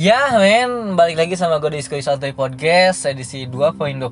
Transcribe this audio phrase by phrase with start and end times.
[0.00, 4.08] Ya men, balik lagi sama gue di Iskoi Santai Podcast edisi 2.25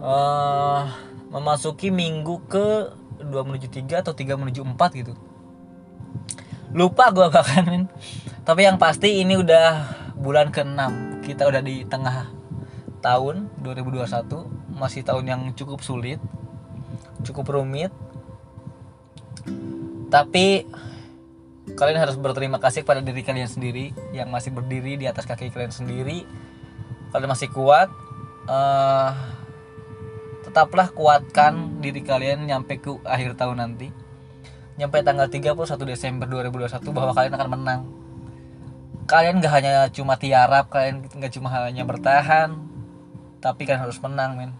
[0.00, 0.88] uh,
[1.28, 4.72] Memasuki minggu ke 2 menuju 3 atau 3 menuju 4
[5.04, 5.12] gitu.
[6.72, 7.92] Lupa gue bahkan men.
[8.40, 12.32] Tapi yang pasti ini udah bulan ke-6 Kita udah di tengah
[13.04, 16.24] tahun 2021 Masih tahun yang cukup sulit
[17.20, 17.92] Cukup rumit.
[20.08, 20.64] Tapi
[21.72, 25.72] kalian harus berterima kasih pada diri kalian sendiri yang masih berdiri di atas kaki kalian
[25.72, 26.24] sendiri.
[27.12, 27.92] Kalian masih kuat
[28.48, 29.12] uh,
[30.44, 33.88] tetaplah kuatkan diri kalian nyampe ke akhir tahun nanti.
[34.80, 35.52] Nyampe tanggal 31
[35.84, 37.80] Desember 2021 bahwa kalian akan menang.
[39.04, 42.56] Kalian gak hanya cuma tiarap kalian gak cuma hanya bertahan
[43.42, 44.52] tapi kalian harus menang men.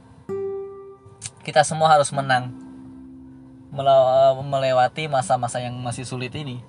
[1.46, 2.52] Kita semua harus menang
[3.72, 6.60] melewati masa-masa yang masih sulit ini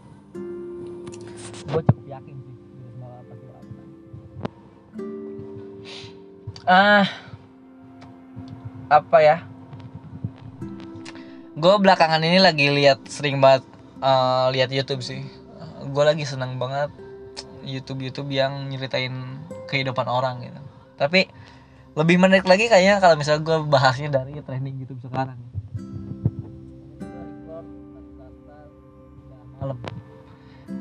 [1.64, 2.56] gue cukup yakin sih
[6.64, 7.08] ah
[8.92, 9.38] apa ya
[11.53, 13.64] gue belakangan ini lagi lihat sering banget
[14.03, 15.23] uh, lihat YouTube sih
[15.84, 16.91] gue lagi seneng banget
[17.64, 20.61] YouTube YouTube yang nyeritain kehidupan orang gitu
[21.00, 21.28] tapi
[21.94, 25.39] lebih menarik lagi kayaknya kalau misalnya gue bahasnya dari trending YouTube sekarang
[29.64, 29.80] malam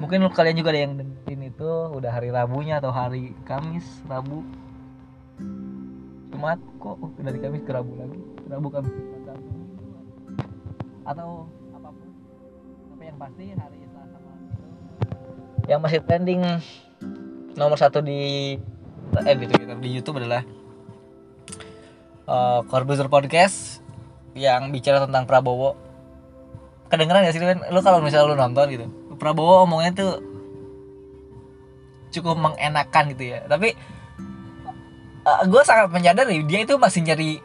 [0.03, 4.42] mungkin kalian juga ada yang dengerin itu udah hari Rabunya atau hari Kamis Rabu.
[6.34, 8.19] Jumat kok oh, dari Kamis ke Rabu lagi.
[8.50, 8.91] Rabu Kamis
[9.23, 9.50] Rabu.
[11.06, 12.08] Atau apa pun.
[12.91, 14.42] Tapi yang pasti hari Selasa malam.
[15.70, 16.42] Yang masih trending
[17.55, 18.58] nomor satu di
[19.23, 20.42] eh di Twitter di YouTube adalah
[22.27, 23.78] uh, Corbuzier Podcast
[24.34, 25.78] yang bicara tentang Prabowo.
[26.91, 30.12] Kedengeran gak sih lu kalau misalnya lu nonton gitu Prabowo omongnya tuh
[32.11, 33.47] cukup mengenakan gitu ya.
[33.47, 33.70] Tapi
[35.23, 37.39] uh, gue sangat menyadari dia itu masih nyari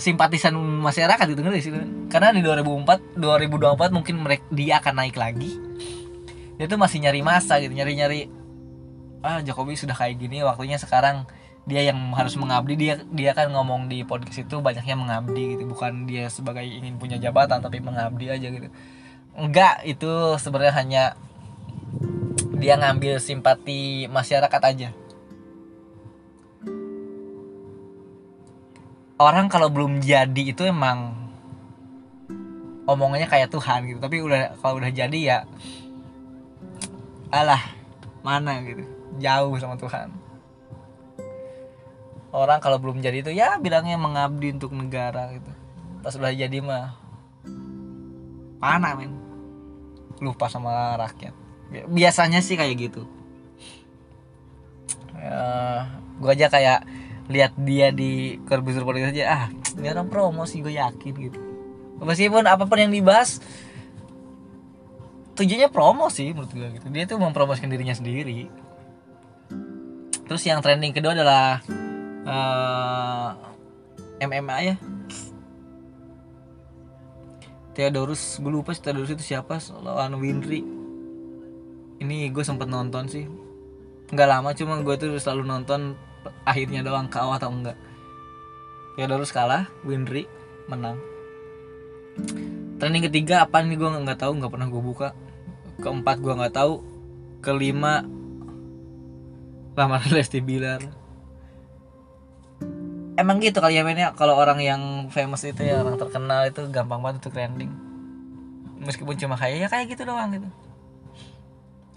[0.00, 1.72] simpatisan masyarakat gitu sih.
[2.08, 5.52] Karena di 2004 2024 mungkin mereka dia akan naik lagi.
[6.56, 8.20] Dia tuh masih nyari masa gitu nyari nyari
[9.20, 11.28] ah Jokowi sudah kayak gini waktunya sekarang
[11.68, 15.68] dia yang harus mengabdi dia dia kan ngomong di podcast itu banyaknya mengabdi gitu.
[15.68, 18.72] Bukan dia sebagai ingin punya jabatan tapi mengabdi aja gitu
[19.38, 20.10] enggak itu
[20.42, 21.04] sebenarnya hanya
[22.58, 24.90] dia ngambil simpati masyarakat aja.
[29.18, 31.14] Orang kalau belum jadi itu emang
[32.86, 33.98] omongannya kayak Tuhan gitu.
[34.02, 35.38] Tapi udah kalau udah jadi ya
[37.30, 37.62] alah
[38.26, 38.82] mana gitu.
[39.22, 40.10] Jauh sama Tuhan.
[42.34, 45.50] Orang kalau belum jadi itu ya bilangnya mengabdi untuk negara gitu.
[46.02, 46.94] Pas udah jadi mah
[48.58, 49.27] mana men
[50.20, 51.34] lupa sama rakyat.
[51.88, 53.02] Biasanya sih kayak gitu.
[55.18, 55.42] Ya,
[56.22, 56.80] gue aja kayak
[57.28, 59.44] lihat dia di Corbuzier Podcast aja ah
[59.76, 61.40] ini orang promosi gue yakin gitu.
[62.00, 63.42] Meskipun apa pun yang dibahas
[65.36, 66.86] tujuannya promosi menurut gue gitu.
[66.88, 68.48] Dia tuh mempromosikan dirinya sendiri.
[70.24, 71.60] Terus yang trending kedua adalah
[72.24, 73.28] uh,
[74.20, 74.76] eh, MMA ya
[77.78, 80.66] Theodorus gue lupa sih Theodorus itu siapa lawan Winry.
[82.02, 83.22] Ini gue sempet nonton sih.
[84.10, 85.94] Nggak lama cuma gue tuh selalu nonton
[86.42, 87.78] akhirnya doang kau atau enggak.
[88.98, 90.26] Theodorus kalah Winry
[90.66, 90.98] menang.
[92.82, 95.14] Training ketiga apa nih gue nggak tahu nggak pernah gue buka.
[95.78, 96.82] Keempat gue nggak tahu
[97.38, 98.02] kelima
[99.78, 100.97] lamaran Lesti Bilar
[103.18, 107.02] emang gitu kali ya mainnya kalau orang yang famous itu ya orang terkenal itu gampang
[107.02, 107.74] banget untuk trending.
[108.78, 110.46] Meskipun cuma kayak ya kayak gitu doang gitu.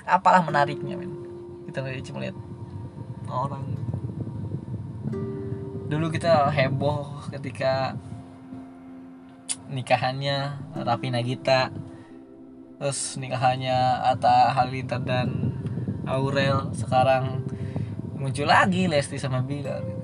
[0.10, 1.14] Apalah menariknya men
[1.70, 2.34] kita cuma lihat
[3.30, 3.64] orang.
[5.94, 7.94] Dulu kita heboh ketika
[9.70, 11.70] nikahannya Rapi Nagita
[12.82, 13.78] terus nikahannya
[14.10, 15.54] Atta Halilintar dan
[16.10, 16.74] Aurel.
[16.74, 17.46] Sekarang
[18.18, 20.01] muncul lagi Lesti sama Bilar gitu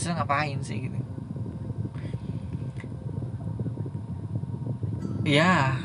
[0.00, 0.96] maksudnya ngapain sih gitu?
[5.28, 5.76] Ya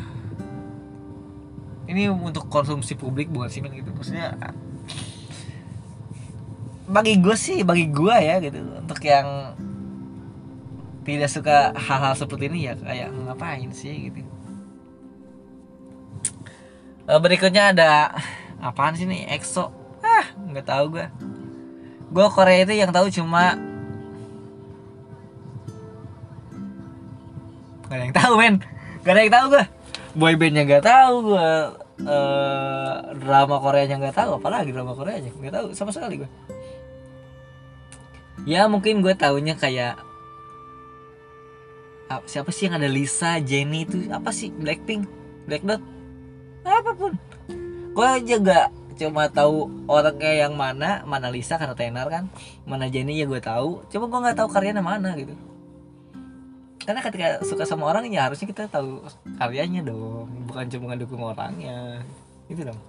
[1.92, 3.92] ini untuk konsumsi publik bukan sih gitu.
[3.92, 4.40] Maksudnya
[6.88, 8.64] bagi gue sih bagi gue ya gitu.
[8.80, 9.52] Untuk yang
[11.04, 14.24] tidak suka hal-hal seperti ini ya kayak ngapain sih gitu?
[17.04, 18.16] Eh, berikutnya ada
[18.64, 19.28] apaan sih nih?
[19.28, 19.76] EXO.
[20.00, 21.06] Ah nggak tahu gue
[22.16, 23.75] gue Korea itu yang tahu cuma
[27.86, 28.56] Gak ada yang tahu men.
[29.06, 29.66] Gak ada yang tahu gue
[30.16, 31.50] Boybandnya gak tahu gue
[31.96, 34.32] eh drama Koreanya nggak tahu.
[34.40, 35.32] Apalagi drama Koreanya?
[35.32, 35.68] Nggak tahu.
[35.72, 36.30] Sama sekali gue
[38.46, 39.98] ya mungkin gue taunya kayak
[42.12, 44.06] ah, siapa sih yang ada Lisa Jennie itu?
[44.14, 44.54] Apa sih?
[44.54, 45.10] Blackpink?
[45.50, 45.82] Black Dot?
[46.62, 47.18] Apa pun.
[47.96, 51.02] Gue aja gak cuma tahu orang kayak yang mana.
[51.10, 52.30] Mana Lisa karena tenar kan.
[52.64, 53.88] Mana Jennie ya gue tahu.
[53.90, 55.34] Cuma gue nggak tahu karyanya mana gitu
[56.86, 59.02] karena ketika suka sama orang ya harusnya kita tahu
[59.42, 60.30] karyanya dong.
[60.46, 62.06] Bukan cuma ngedukung orangnya.
[62.46, 62.80] Itu dong.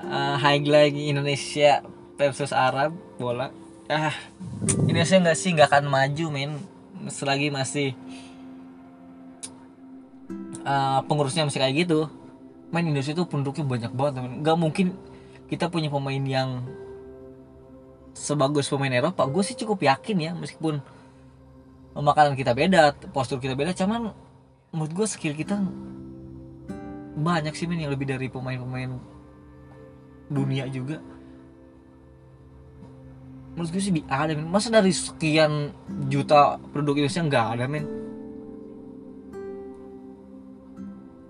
[0.00, 1.84] Uh, highlight Indonesia
[2.16, 3.52] versus Arab bola.
[3.92, 4.16] Ah
[4.88, 5.52] Indonesia nggak sih?
[5.52, 6.52] Nggak akan maju men.
[7.12, 7.92] Selagi masih
[10.64, 12.08] uh, pengurusnya masih kayak gitu.
[12.72, 14.96] Main Indonesia itu penduduknya banyak banget temen nggak mungkin
[15.52, 16.64] kita punya pemain yang
[18.16, 19.28] sebagus pemain Eropa.
[19.28, 20.80] Gue sih cukup yakin ya meskipun
[21.92, 24.16] makanan kita beda postur kita beda cuman
[24.72, 25.60] menurut gue skill kita
[27.12, 28.96] banyak sih men yang lebih dari pemain-pemain
[30.32, 30.96] dunia juga.
[33.52, 35.76] Menurut gue sih ada men masa dari sekian
[36.08, 37.86] juta produk Indonesia nggak ada men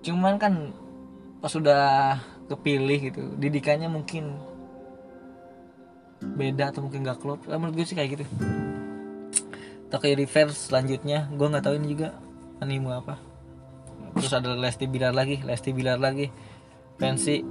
[0.03, 0.75] cuman kan
[1.39, 2.19] pas sudah
[2.51, 4.35] kepilih gitu didikannya mungkin
[6.23, 7.43] beda atau mungkin nggak klop.
[7.51, 8.25] Menurut gue sih kayak gitu
[9.93, 11.29] Tokyo Reverse selanjutnya.
[11.37, 12.17] Gue nggak tahu ini juga
[12.57, 13.21] anime apa.
[14.17, 16.33] Terus ada Lesti Bilar lagi Lesti Bilar lagi.
[16.97, 17.45] Pensi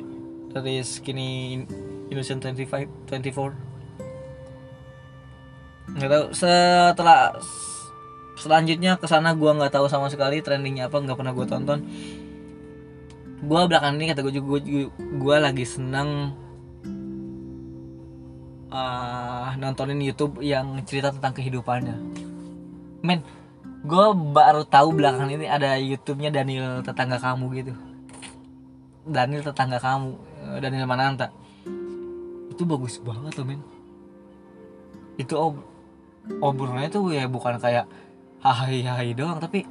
[0.51, 1.63] dari Skinny
[2.11, 3.71] Innocent 25 24
[5.93, 6.25] nggak tahu.
[6.35, 7.39] Setelah
[8.35, 11.79] selanjutnya ke sana gue nggak tahu sama sekali trendingnya apa nggak pernah gue tonton.
[13.43, 14.67] Gue belakangan ini kata gue juga
[14.99, 16.35] gue lagi seneng
[18.73, 22.22] uh, nontonin YouTube yang cerita tentang kehidupannya
[23.03, 23.21] men
[23.83, 27.75] gue baru tahu belakangan ini ada YouTube-nya Daniel tetangga kamu gitu.
[29.03, 30.15] Daniel tetangga kamu
[30.47, 31.35] eh, Daniel Mananta.
[32.51, 33.61] Itu bagus banget loh men.
[35.19, 35.55] Itu ob
[36.39, 37.91] obrolannya tuh ya bukan kayak
[38.47, 39.67] hai hai doang tapi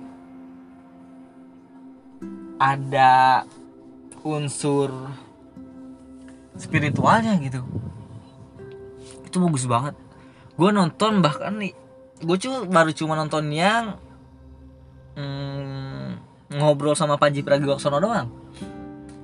[2.59, 3.43] ada
[4.27, 4.91] unsur
[6.59, 7.63] spiritualnya gitu.
[9.23, 9.95] Itu bagus banget.
[10.59, 11.71] Gue nonton bahkan nih
[12.21, 13.97] gue cuma baru cuma nonton yang
[15.17, 16.21] hmm,
[16.53, 18.29] ngobrol sama Panji Pragiwaksono doang.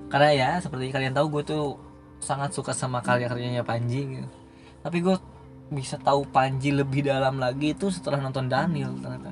[0.08, 1.66] Karena ya seperti kalian tahu gue tuh
[2.18, 4.30] sangat suka sama karya-karyanya Panji gitu.
[4.82, 5.16] Tapi gue
[5.70, 9.32] bisa tahu Panji lebih dalam lagi itu setelah nonton Daniel ternyata.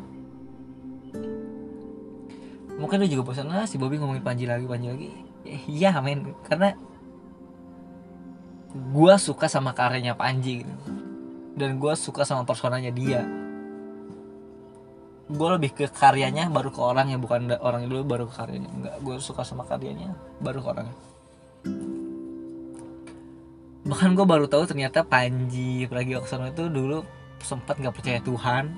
[2.75, 5.09] Mungkin lu juga bosan lah si Bobby ngomongin Panji lagi Panji lagi.
[5.71, 6.75] Iya men karena
[8.75, 10.75] gue suka sama karyanya Panji gitu.
[11.55, 13.23] Dan gue suka sama personanya dia
[15.25, 18.69] gue lebih ke karyanya baru ke orangnya bukan orang dulu baru ke karyanya.
[18.69, 20.97] Enggak gue suka sama karyanya baru ke orangnya.
[23.85, 27.01] Bahkan gue baru tahu ternyata Panji Pragiwaksono itu dulu
[27.41, 28.77] sempat nggak percaya Tuhan.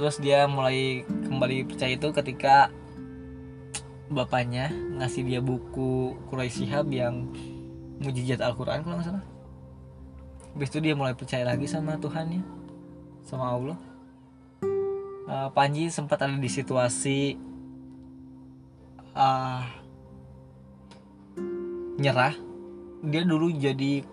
[0.00, 2.72] Terus dia mulai kembali percaya itu ketika
[4.08, 7.28] bapaknya ngasih dia buku Quraisy Shihab yang
[8.00, 9.24] mujizat Al-Quran kalau nggak salah.
[10.56, 12.60] Habis itu dia mulai percaya lagi sama Tuhannya
[13.24, 13.78] sama Allah.
[15.30, 17.38] Uh, Panji sempat ada di situasi
[19.14, 19.62] uh,
[22.00, 22.34] nyerah.
[23.00, 24.04] Dia dulu jadi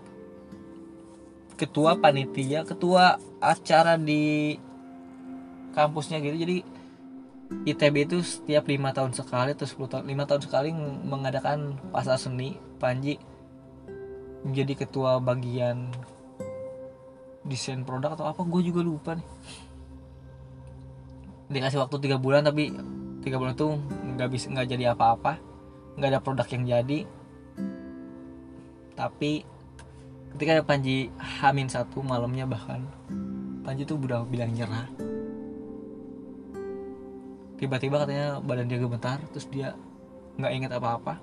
[1.58, 4.54] ketua panitia ketua acara di
[5.74, 6.38] kampusnya gitu.
[6.38, 6.58] Jadi
[7.66, 10.70] ITB itu setiap lima tahun sekali atau 10 tahun lima tahun sekali
[11.08, 12.60] mengadakan pasar seni.
[12.78, 13.18] Panji
[14.46, 15.90] menjadi ketua bagian
[17.48, 19.28] desain produk atau apa gue juga lupa nih.
[21.48, 22.76] Dikasih waktu tiga bulan tapi
[23.24, 23.72] tiga bulan itu
[24.14, 25.40] nggak bisa nggak jadi apa-apa.
[25.96, 27.00] Nggak ada produk yang jadi.
[28.94, 29.32] Tapi
[30.36, 32.84] ketika Panji Hamin satu malamnya bahkan
[33.64, 34.92] Panji tuh udah bilang nyerah.
[37.58, 39.74] Tiba-tiba katanya badan dia gemetar terus dia
[40.38, 41.18] nggak inget apa-apa.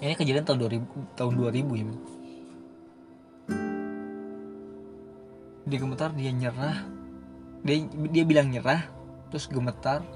[0.00, 2.15] Ini kejadian tahun 2000 tahun 2000 ya
[5.66, 6.86] dia gemetar dia nyerah.
[7.66, 8.86] Dia dia bilang nyerah
[9.28, 10.06] terus gemetar.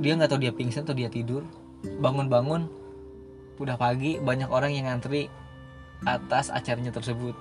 [0.00, 1.44] Dia nggak tahu dia pingsan atau dia tidur.
[1.84, 2.64] Bangun-bangun
[3.60, 5.28] udah pagi banyak orang yang ngantri
[6.08, 7.36] atas acaranya tersebut.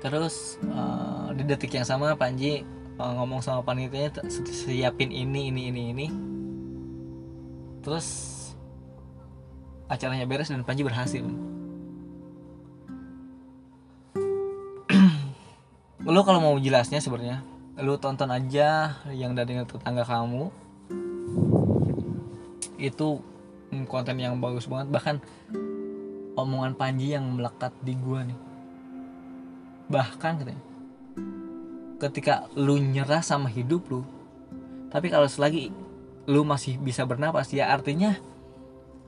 [0.00, 2.62] Terus uh, di detik yang sama Panji
[2.96, 6.06] uh, ngomong sama panitianya siapin ini ini ini ini.
[7.82, 8.06] Terus
[9.90, 11.49] acaranya beres dan Panji berhasil
[16.10, 17.46] lu kalau mau jelasnya sebenarnya
[17.80, 20.50] lu tonton aja yang dari tetangga kamu.
[22.76, 23.22] Itu
[23.86, 24.90] konten yang bagus banget.
[24.90, 25.16] Bahkan
[26.34, 28.38] omongan Panji yang melekat di gua nih.
[29.88, 30.62] Bahkan katanya
[32.00, 34.00] ketika lu nyerah sama hidup lu
[34.88, 35.68] tapi kalau selagi
[36.24, 38.16] lu masih bisa bernapas ya artinya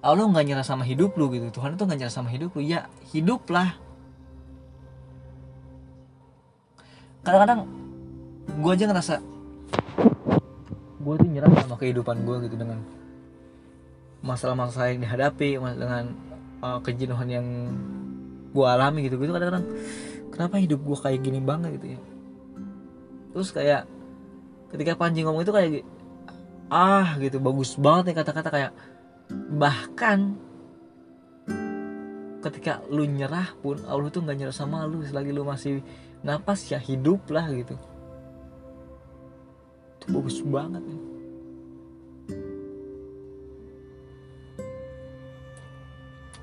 [0.02, 1.48] Allah nggak nyerah sama hidup lu gitu.
[1.54, 2.62] Tuhan itu nggak nyerah sama hidup lu.
[2.62, 3.78] Ya hiduplah
[7.22, 7.66] kadang-kadang
[8.52, 9.14] gue aja ngerasa
[11.02, 12.78] gue tuh nyerah sama kehidupan gue gitu dengan
[14.22, 16.14] masalah-masalah yang dihadapi dengan
[16.62, 17.46] uh, kejenuhan yang
[18.54, 19.18] gue alami gitu.
[19.18, 19.66] Gitu kadang-kadang
[20.30, 22.00] kenapa hidup gue kayak gini banget gitu ya?
[23.34, 23.82] Terus kayak
[24.70, 25.82] ketika Panji ngomong itu kayak
[26.72, 28.72] ah gitu bagus banget nih kata-kata kayak
[29.52, 30.38] bahkan
[32.42, 35.84] ketika lu nyerah pun Allah tuh nggak nyerah sama lu selagi lu masih
[36.22, 37.74] napas ya hidup lah gitu.
[39.98, 41.12] Itu bagus banget nih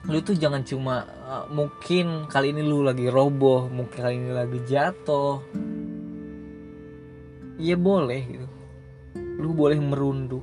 [0.10, 4.60] lu tuh jangan cuma uh, mungkin kali ini lu lagi roboh mungkin kali ini lagi
[4.66, 5.38] jatuh.
[7.62, 8.48] Ya boleh gitu.
[9.38, 10.42] Lu boleh merunduk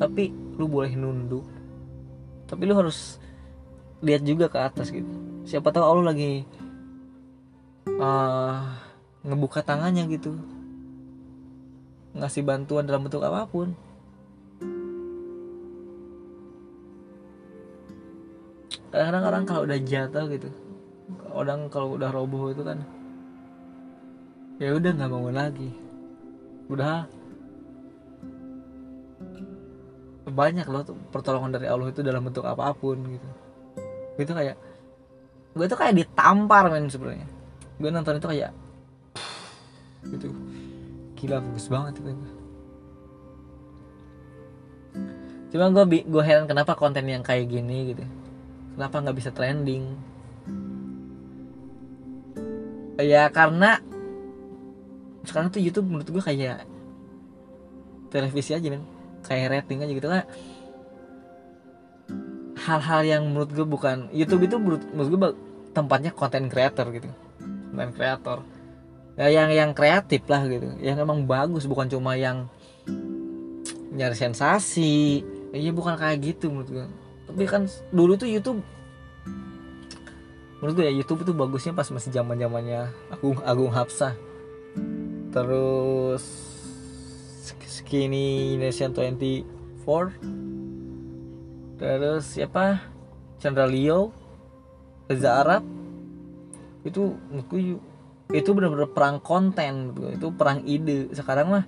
[0.00, 1.44] tapi lu boleh nunduk.
[2.48, 3.20] Tapi lu harus
[4.00, 5.10] lihat juga ke atas gitu.
[5.44, 6.48] Siapa tahu Allah lagi
[7.96, 8.60] uh,
[9.24, 10.36] ngebuka tangannya gitu.
[12.12, 13.72] Ngasih bantuan dalam bentuk apa pun.
[18.92, 20.50] Kadang-kadang kalau udah jatuh gitu
[21.38, 22.82] orang kalau udah roboh itu kan
[24.58, 25.70] ya udah nggak bangun lagi.
[26.66, 27.06] Udah.
[30.28, 33.28] Banyak loh pertolongan dari Allah itu dalam bentuk apa pun gitu.
[34.18, 34.58] Itu kayak
[35.54, 37.37] gue tuh kayak ditampar men sebenarnya
[37.78, 38.52] gue nonton itu kayak
[40.10, 40.28] gitu.
[41.18, 42.10] Gila bagus banget itu.
[45.54, 48.04] Cuma gue gue heran kenapa konten yang kayak gini gitu.
[48.74, 49.94] Kenapa nggak bisa trending?
[52.98, 53.78] Ya karena
[55.22, 56.66] sekarang tuh YouTube menurut gue kayak
[58.10, 58.82] televisi aja men.
[59.22, 60.08] Kayak rating aja gitu.
[60.10, 60.26] Kan
[62.58, 65.20] hal-hal yang menurut gue bukan YouTube itu menurut, menurut gue
[65.72, 67.08] tempatnya konten creator gitu
[67.70, 68.38] konten creator
[69.18, 70.78] ya yang yang kreatif lah gitu.
[70.78, 72.46] Yang emang bagus bukan cuma yang
[73.92, 75.26] nyari sensasi.
[75.50, 76.86] Iya bukan kayak gitu menurut gue
[77.28, 78.64] tapi kan dulu tuh YouTube
[80.58, 84.16] menurut gue ya YouTube itu bagusnya pas masih zaman zamannya Agung Agung Hapsah.
[85.30, 86.24] Terus
[87.68, 89.46] Skinny Nation 24
[91.78, 92.82] terus siapa?
[93.38, 94.10] Chandra Leo
[95.06, 95.62] Reza Arab
[96.88, 97.56] itu menurutku
[98.28, 100.08] itu benar-benar perang konten gitu.
[100.12, 101.08] itu perang ide.
[101.16, 101.64] Sekarang mah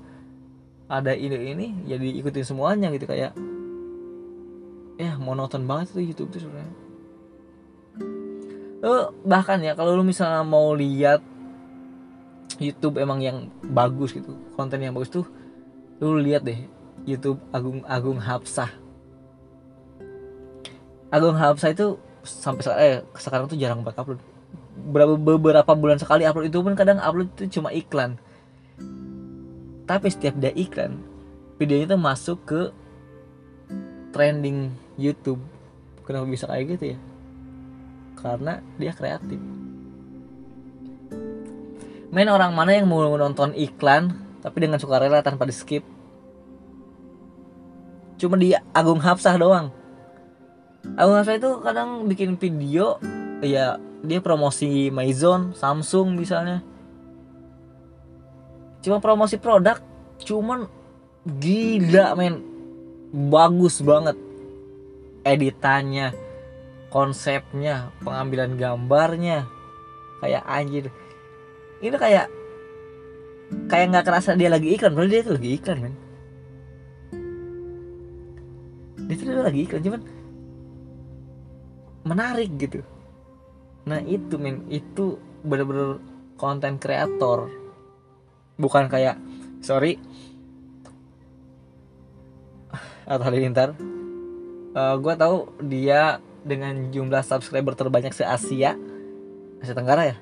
[0.90, 3.08] ada ide ini jadi ya ikutin semuanya gitu.
[3.08, 3.32] Kayak
[5.00, 6.74] ya monoton banget tuh YouTube tuh sebenarnya.
[9.24, 11.24] Bahkan ya kalau lu misalnya mau lihat
[12.60, 15.24] YouTube emang yang bagus gitu konten yang bagus tuh
[16.00, 16.60] lu lihat deh
[17.08, 18.68] YouTube Agung Agung Hapsah.
[21.08, 24.20] Agung Hapsah itu sampai eh sekarang tuh jarang banget upload
[24.88, 28.16] berapa beberapa bulan sekali upload itu pun kadang upload itu cuma iklan.
[29.84, 31.10] Tapi setiap dia iklan
[31.60, 32.60] videonya tuh masuk ke
[34.16, 35.44] trending YouTube.
[36.08, 36.98] Kenapa bisa kayak gitu ya?
[38.16, 39.38] Karena dia kreatif.
[42.10, 45.84] Main orang mana yang mau nonton iklan tapi dengan sukarela tanpa di skip?
[48.18, 49.68] Cuma di Agung Hapsah doang.
[50.96, 52.96] Agung Hapsah itu kadang bikin video
[53.44, 56.64] ya dia promosi Maison Samsung misalnya.
[58.80, 59.80] Cuma promosi produk
[60.24, 60.68] cuman
[61.24, 62.46] gila men.
[63.10, 64.14] Bagus banget
[65.26, 66.14] editannya
[66.88, 69.50] konsepnya pengambilan gambarnya.
[70.22, 70.84] Kayak anjir.
[71.80, 72.26] Ini kayak
[73.66, 75.94] kayak nggak kerasa dia lagi iklan padahal dia itu lagi iklan kan
[79.10, 80.02] dia itu lagi iklan cuman
[82.06, 82.80] menarik gitu
[83.88, 86.00] nah itu men itu bener-bener
[86.36, 87.52] konten kreator.
[88.60, 89.16] Bukan kayak
[89.64, 89.96] sorry.
[93.08, 93.74] Atau halilintar
[94.74, 98.78] uh, gue tahu dia dengan jumlah subscriber terbanyak se Asia
[99.60, 100.16] Asia Tenggara ya?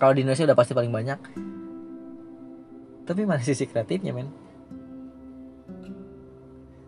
[0.00, 1.20] Kalau di Indonesia udah pasti paling banyak.
[3.04, 4.32] Tapi mana sisi kreatifnya men.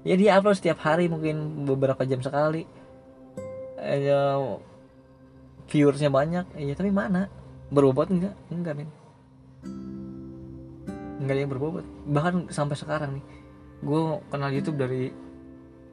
[0.03, 2.67] Ya dia upload setiap hari mungkin beberapa jam sekali
[3.83, 4.21] ya,
[5.69, 6.47] viewersnya banyak.
[6.59, 7.27] Ya tapi mana?
[7.73, 8.35] Berbobot enggak?
[8.53, 8.91] Enggak men
[11.23, 11.87] enggak ada yang berbobot.
[12.11, 13.25] Bahkan sampai sekarang nih
[13.83, 15.11] gue kenal YouTube dari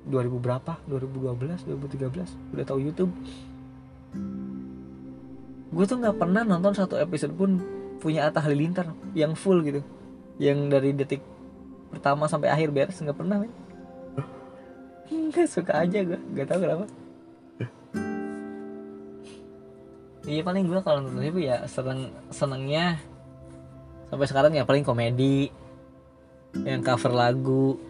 [0.10, 0.74] 2000 berapa?
[0.90, 3.14] 2012 2013 udah tahu YouTube.
[5.70, 7.62] Gue tuh nggak pernah nonton satu episode pun
[8.02, 9.86] punya Atta Halilintar yang full gitu.
[10.42, 11.22] Yang dari detik
[11.94, 13.54] pertama sampai akhir beres nggak pernah men
[15.10, 16.86] nggak suka aja gue nggak tahu kenapa
[20.30, 23.02] iya paling gue kalau nonton itu ya seneng senengnya
[24.14, 25.50] sampai sekarang ya paling komedi
[26.62, 27.82] yang cover lagu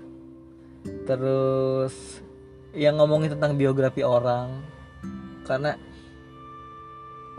[1.03, 2.23] terus
[2.71, 4.63] yang ngomongin tentang biografi orang
[5.43, 5.75] karena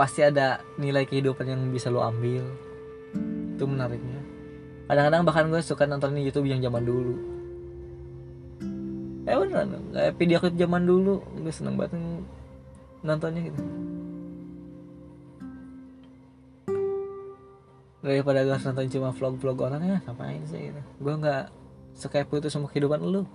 [0.01, 2.41] pasti ada nilai kehidupan yang bisa lo ambil.
[3.55, 4.25] Itu menariknya.
[4.89, 7.15] Kadang-kadang bahkan gue suka nonton YouTube yang zaman dulu.
[9.29, 12.01] Eh beneran kayak video klip zaman dulu gue seneng banget
[13.05, 13.63] nontonnya gitu
[18.01, 20.81] daripada gue nonton cuma vlog-vlog orang ya ngapain sih gitu.
[21.01, 21.45] Gue nggak
[21.97, 23.29] sekepo itu sama kehidupan lu.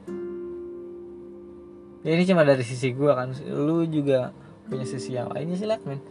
[2.06, 3.34] Ya ini cuma dari sisi gue kan.
[3.46, 4.34] Lu juga
[4.66, 6.02] punya sisi yang lainnya sih lah men.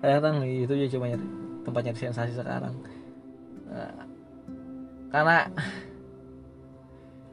[0.00, 1.26] Kadang-kadang itu juga cuma nyari
[1.64, 2.74] tempat nyari sensasi sekarang.
[3.68, 4.04] Nah,
[5.12, 5.38] karena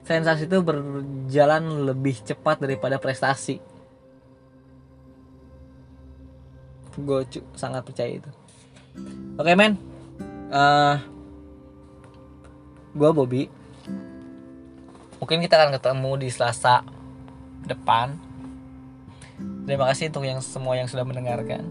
[0.08, 3.60] sensasi itu berjalan lebih cepat daripada prestasi
[6.98, 7.20] gue
[7.56, 8.30] sangat percaya itu.
[9.40, 9.80] Oke okay, men.
[10.52, 11.00] Uh,
[12.92, 13.44] gue Bobby.
[15.22, 16.84] Mungkin kita akan ketemu di Selasa
[17.64, 18.18] depan.
[19.64, 21.64] Terima kasih untuk yang semua yang sudah mendengarkan.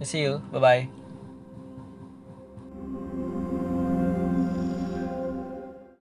[0.00, 0.38] See you.
[0.54, 1.07] Bye bye